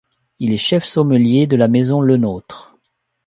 [0.39, 2.75] Il est chef sommelier de la maison Lenôtre.